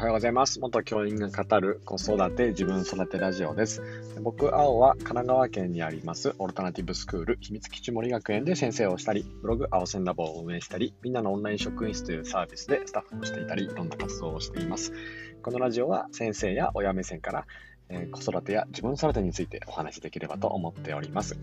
[0.00, 0.60] おはようございます。
[0.60, 3.82] 元教員が語る子育て自分育てラジオです。
[4.22, 14.94] 僕、青は神奈川県にありますオルタナティブスクール秘密基地森学園で先生をしたり、ブログ青線ラボを運営したり、みんなのオンライン職員室というサービスでスタッフをしていたり、いろんな活動をしています。
[15.42, 17.46] このラジオは先生や親目線から、
[17.90, 21.38] え、子育てや自分育てについてお話しできればと思っております。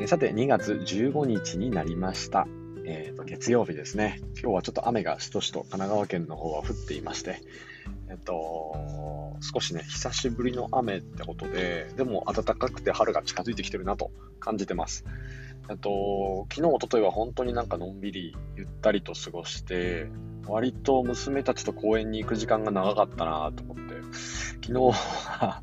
[0.00, 2.48] え、さて、2月15日になりました。
[2.86, 4.20] えーと、月曜日ですね。
[4.40, 7.40] 今日はちょっと雨がしとしと神奈川県の方は降っていまして、
[8.10, 8.74] えっと、
[9.40, 15.06] 少しね、久しぶりの雨ってことで、でも暖かくて春が近づいてきてるなと感じてます。
[15.70, 20.08] えっと、昨日、おとといは本当になんかのんびりゆったりと過ごして、
[20.46, 23.94] 割と娘たちと公園に行く時間が長かったなと思って、
[24.62, 25.62] 昨日は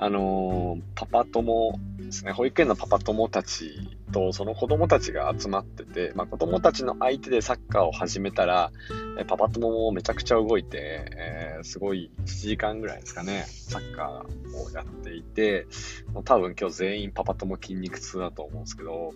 [0.00, 3.80] あのー、パパ友ですね、保育園のパパ友たち
[4.12, 8.70] とその子供たちが集まってて、まあ、子供たちの相手でサッカーを始めたら、
[9.18, 15.66] えパパ友もめちゃくちゃ動いて、えー、すごい1時間ぐらいですかね、サッカーをやっていて、
[16.12, 19.12] もう多分今日全員パパ友筋肉痛だと思うんですけど、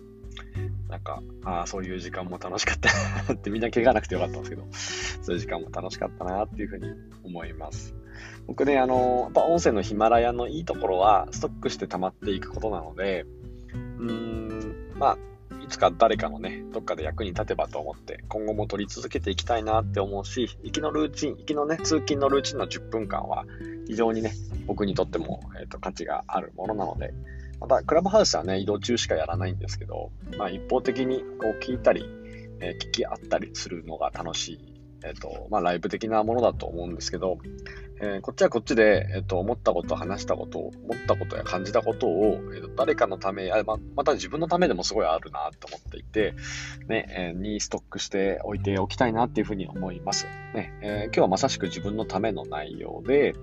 [0.89, 2.89] なんか、ああ、そういう時間も楽しかった
[3.29, 4.67] なってみんな怪我なくてよかったんですけど、
[5.23, 6.89] そういう時間も楽しかったなっていうふうに
[7.23, 7.95] 思います。
[8.47, 13.25] 僕ね、あの、やっぱ音声のヒマラヤのいいところは、ストックして溜まっていくことなので、
[13.73, 15.17] うーん、まあ、
[15.63, 23.45] いつか誰かのね、どっかで役に立てばと思って、今後も取り続けていきたいなって思うし、行きのルーチン、行きのね、通勤のルーチンの10分間は、
[23.87, 24.33] 非常にね、
[24.67, 27.13] 僕にとっても、えーと、価値があるものなので、
[27.61, 32.05] また、クラブハウスはね、移動中しかやらないんですけど、まあ、一方的にこう聞いたり、
[32.59, 34.59] えー、聞き合ったりするのが楽しい、
[35.05, 37.37] えっ、ー、と、まあ、ライブ的なものだと思うんですけど、
[38.03, 40.73] えー、こっちはこっちで、えっ、と、思ったこと、話したこと、思っ
[41.07, 46.33] たことや感じたことを、えー、と誰かのためま、また自分のためでもすごいあるなと思っていて、
[46.89, 50.27] ね、えー、にストックしておいておきたいなっていうふうに思います。
[50.53, 53.35] ね、えー、今日はまさしく自分のための内容で、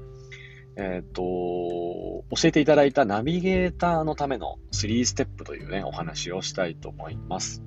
[0.77, 7.63] えっ、と、教えていただいたナビゲーターのための3ステップというね、お話をしたいと思います。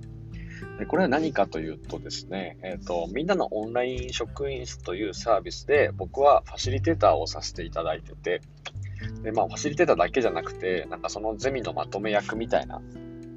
[0.87, 8.41] これは何かというとですね、えっ、ー、と、みんなのオンライン職員室というサービスで僕はファシリテーターをさせていただいてて、
[9.23, 12.81] で、まあ、ファシリテーターだけじゃなくて、なんかそのゼミのまとめ役みたいな、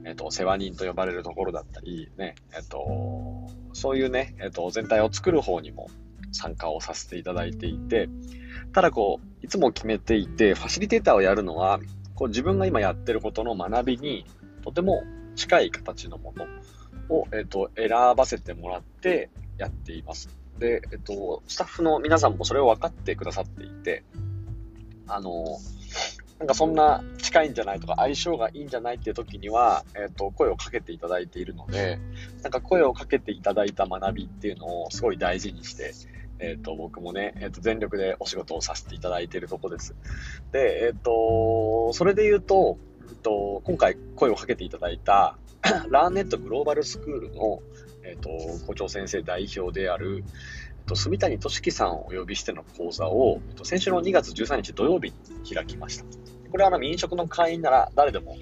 [0.05, 5.89] えっ、ー、と、世話人と呼ばれるところだったり、ね、えっ、ー、と、そういうね、えっ、と、全体を作る方にも
[6.33, 8.09] 参加をさせていただいていて、
[8.73, 11.81] ただこう、いつも決めていて、ファシリテーターをやるのは、
[12.15, 14.25] こう自分が今やってることの学びに
[14.65, 15.05] とても
[15.37, 16.47] 近い形のもの。
[17.09, 20.29] を、えっ、ー、と、選ばせてもらってやっています。
[20.59, 24.05] で、えっ、と、スタッフの皆さんもそれを分かってくださっていて、
[25.07, 25.45] あの、
[26.39, 31.99] なんかそんな近いんじゃないとか相性がいいんじゃないっていう時には、えっ、と、声をかけていただいているので、
[32.43, 35.95] なんか声をかけていただいた学びっていうのをすごい大事にして、
[36.39, 39.95] えっ、と、僕もね、えっ、と、全力でお仕事をさせていただいているとこです。
[40.53, 42.79] で、えっ、と、それで言うと、
[43.09, 45.39] えっと、今回声をかけていただいた、
[45.91, 47.63] ラーネットグローバルスクールの、
[48.03, 48.29] えーと、
[48.67, 50.25] 校長先生代表である、
[50.79, 55.13] えーと、住谷俊樹さんをお呼びしての講座を、えーと、先週の2月13日土曜日
[55.43, 56.05] に開きました。
[56.51, 58.37] これはあの民宿の会員なら誰でも、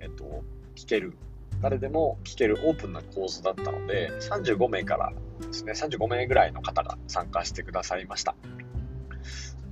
[0.00, 0.42] えー、と
[0.74, 1.14] 聞ける、
[1.60, 5.12] 誰でも聞けるオープンな講座だったので、35名から
[5.46, 8.34] ですね、35名ぐらいの方が参加してくださいました。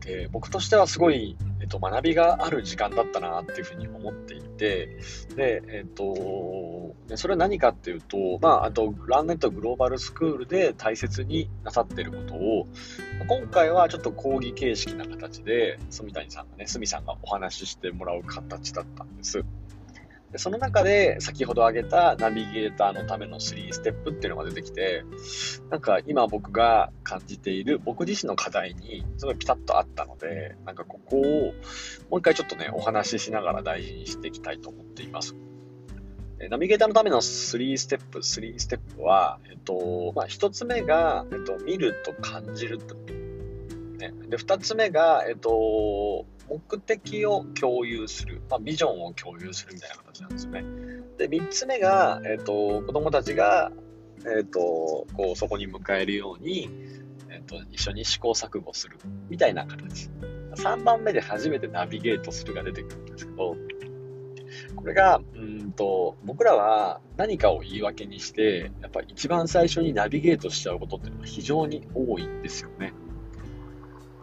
[0.00, 1.36] で僕としてはすごい
[1.70, 4.98] と、学びがある時間だったなっていうふうに思っていて、
[5.34, 12.66] で、えっ、と、それは何かっていうと、まあ、あと、ランネットグローバルスクールで大切になさってることを、
[13.26, 19.44] 今回はちょっと講義形式な形で、住谷さんがね、住さんがお話ししてもらう形だったんです。
[20.36, 25.04] その中で先ほど挙げたナビゲーターのための3ステップっていうのが出てきて、
[25.70, 31.22] なんか今僕が感じている僕自身の課題にすごいピタッとあったので、なんかここを
[32.10, 35.34] もう一回ちょっとね、お話ししながら大事にしていきたいと思っています。
[36.48, 42.96] ナビゲーターのための3ステップ、3ステップは、えっと、まあ、1つ目が、えっと、見ると感じると。
[44.00, 50.64] ね、で、2つ目が、えっと、目的を共有する、まあ、ビジョンを共有するみたいな形なんですよね。
[51.18, 53.70] で、3つ目が、えっ、と、子供たちが、
[54.36, 56.68] えっ、と、こう、そこに迎えるように、
[57.28, 58.98] えっ、と、一緒に試行錯誤する
[59.28, 60.10] みたいな形。
[60.56, 63.56] 3番目で初めてナビゲートするが出てくるんですけど、
[64.74, 72.92] これが、うんと、僕らは何かを言い訳にして、やっぱ一番最初にナビゲートしちゃうことっていうのは非常に多いんですよね。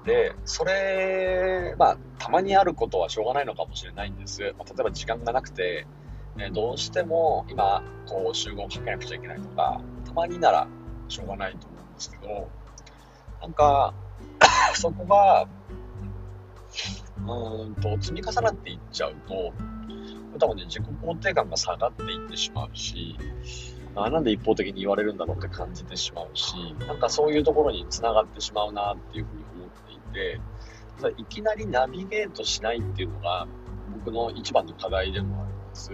[0.07, 4.56] で、それ、まあ、たまにあることはしょうがないのかもしれないんです。
[4.57, 5.86] まあ、例えば時間がなくて、
[6.38, 10.68] ね、どうしても今、こう、集合をかけなくちゃいけないとか、たまになら
[11.09, 12.50] しょうがないと思うんですけど、
[13.42, 13.94] なんか、
[14.75, 15.45] そこが、
[17.18, 19.51] うんと、積み重なっていっちゃうと、
[20.39, 23.18] 多分ね、自己肯定感が下がっていってしまうし、
[24.00, 26.54] あなんで一方的に言われるんだろうって感じてしまうし、
[26.88, 30.40] なんかそういうところにつながってしまうなっていうふうに思っていて、
[31.18, 33.48] いきなりナビゲートしないっていうのが
[34.06, 35.92] 僕の一番の課題でもあります。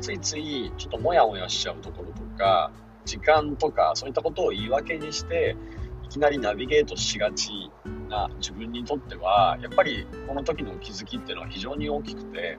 [0.00, 2.70] ついついちょっとモヤモヤしちゃうところとか、
[3.04, 5.56] 時間とかそういったことを言い訳にして、
[6.04, 7.70] いきなりナビゲートしがち
[8.08, 12.58] な自分にとっては、やっぱりこの時の気づきっていうのは非常に大きくて、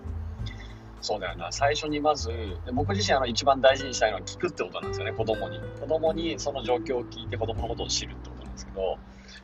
[1.02, 2.32] そうだよな、最初にまず、
[2.74, 5.60] 僕自身あの一番大事にしたいのは聞くってことなんですよね、子供に。
[5.80, 8.98] 子供にその状況を聞いて子供のことを知るってことなんですけど、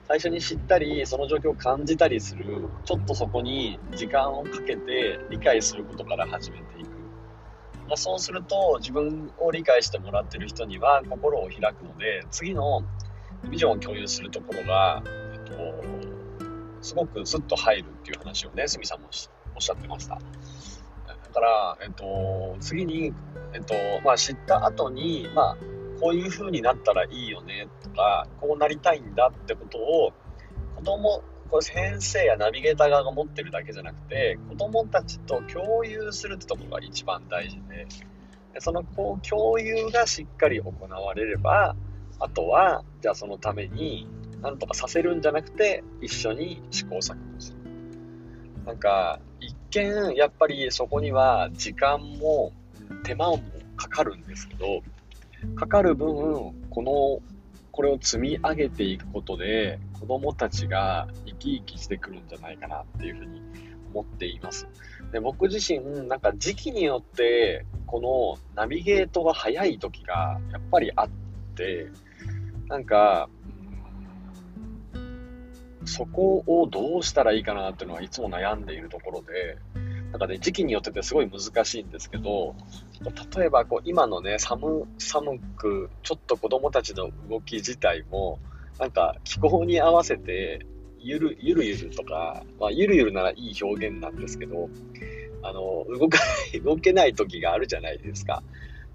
[0.07, 6.89] 最初に知ったり、その状況を感じたりする、ちょっとそこに時間をかけて理解することから始めていく。
[7.87, 12.83] ま、そうすると、自分を理解してもらってる人には心を開くので、次の
[13.49, 15.03] ビジョンを共有するところが、
[15.33, 15.53] えっと、
[16.81, 19.09] すごくスッと入るっていう話をね、鷲見さんも
[19.55, 20.19] おっしゃってました。
[21.33, 23.13] から、えっと、次に、
[23.53, 23.73] えっと、
[24.05, 25.57] まあ、知った後に、まあ、
[25.99, 30.13] こういう風になったらいいよねとか、こうなりたいんだってことを、
[30.75, 37.87] 子供、これ先生やナビゲーター側が持ってるだけじゃなくて、子供たちと共有するってとこが一番大事で、
[38.59, 41.75] そのこう共有がしっかり行われれば、
[42.19, 44.07] あとは、じゃあそのために、
[44.41, 47.57] なんとかさせるんじゃなくて、一緒に試行錯誤する。
[48.65, 49.19] なんか、
[49.81, 52.51] 見、やっぱりそこには時間も
[53.03, 53.41] 手間も
[53.75, 54.81] かかるんですけど、
[55.55, 57.21] かかる分、この、
[57.71, 63.41] これを積み上げていくことで、子供たちが生き生きしてくるんじゃないかなっていうふうに
[63.93, 64.67] 思っています。
[65.11, 71.09] で僕自身、なんか時期によって、このナビゲートが早い時がやっぱりあっ
[71.55, 71.87] て、
[72.67, 73.29] なんか、
[75.85, 79.57] そこをどうしたらいいかなっていうのはいつも悩んでいるところで、
[80.11, 82.55] なんかね、時期によっててすごい難しいんですけど、
[83.35, 88.39] 例えばこう今のね、寒、寒く、ちょっと子供たちの動き自体も、
[88.79, 90.65] なんか気候に合わせて、
[90.99, 94.69] ゆる、ゆるゆるとか、まあ、ゆるゆるならいい表現なんですけど、
[95.41, 96.19] あの、動か、
[96.63, 98.41] 動けない時があるじゃないですか。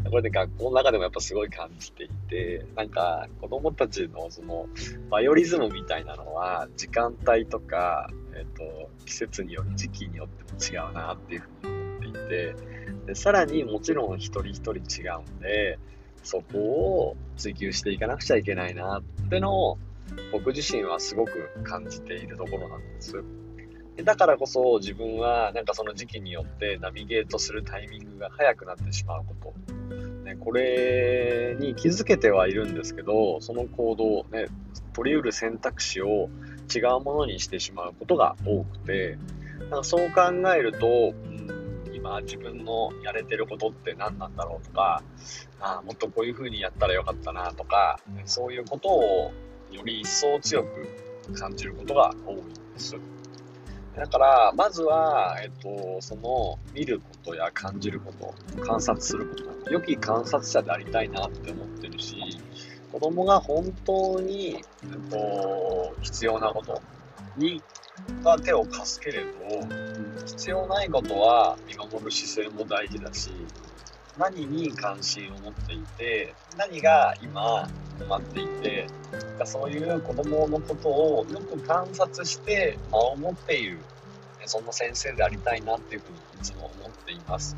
[0.04, 4.66] これで学校の中でもやっぱすごい感じていて、なんか子供たちのその
[5.10, 12.56] バイオリズムみたいなのは時間帯とか、えっ、ー、と、季節により時期によっても違うなっていうふうに思っていて、
[13.06, 15.78] でさらにもちろん一人一人違うんで、
[16.22, 19.78] そこを追求していかなくちゃいけないなってのを
[20.32, 23.22] 僕自身はすごく感じているところなんです。
[24.04, 29.54] だからこそ自分はなんかその時期によってナビゲートするタイミングが早くなってしまうこと。
[30.24, 34.48] ね、これに気づけてはいるんですけど、その行動、ね、
[34.92, 36.28] 取り得る選択肢を
[36.74, 39.18] 違うものにしてしまうことが多くて、
[39.58, 40.22] なんかそう考
[40.54, 45.02] えると、うん、今自分のやれてることって何なんだろうとか、
[45.60, 49.32] あもっとこういう風にやったらよかったなとか、そういうことを
[49.70, 50.86] より一層強く
[51.38, 52.96] 感じることが多いんです。
[53.98, 59.34] だから、まずは、えっと、その、見ることや感じること、観察するこ
[59.64, 62.38] と、良き観察者でありたいなって思ってるし、
[62.92, 66.80] 子供が本当に、えっと、必要なこと
[67.36, 67.62] に、
[68.22, 69.28] が手を貸すけれど、
[70.26, 73.30] 必要ないことは見守る姿勢も大事だし、
[74.18, 78.86] 何に関心を持っていて、何が今困っていて、
[79.44, 83.84] そういう子供のことをよく観察して守っている、
[84.46, 87.56] そんな先生でありたいなっていうふうにいつも思っています。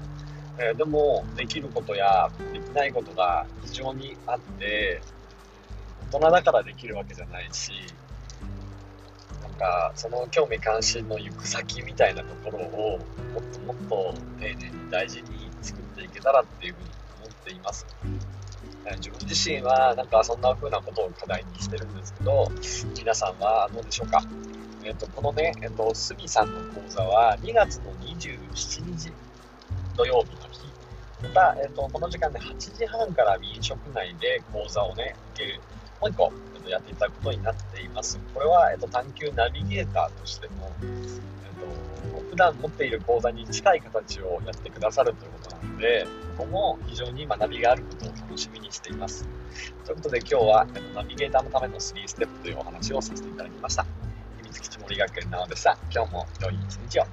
[0.59, 5.00] えでも、できることやできないことが非常にあって、
[6.12, 7.73] 大人だからできるわけじゃないし、
[9.61, 16.88] か、その興味関心の行く先みたいなところを、もっともっと丁寧に大事に作っていけたらっていうふうに
[17.23, 17.87] 思っています。
[18.97, 22.50] 自分自身はなんかそんな風なことを課題にしてるんですけど、
[22.99, 24.23] 皆さんはどうでしょうか？
[24.83, 29.12] えっ、と、このね、えっ、と、すみさんの講座は2月の27日
[29.95, 30.61] 土曜日の日、
[31.23, 35.61] また、えっ、と、この時間で8時半から民宿内で講座をね、受ける、
[36.00, 38.19] もう一個、っと、やっていただくことになっています。
[38.35, 40.88] これは、えっと、探求ナビゲーターとしても、えっ
[42.12, 49.26] と、普段持っている講座に近い形をやってくださるということなので、ここも非常に学びがあることを楽しみにしています。
[49.85, 53.85] ということで今日はえっとナビゲーターのための3ステップというお話をさせていただきました。
[54.43, 55.76] 秘密基地森学園なのでした。
[55.93, 57.05] 今日も良い一日を。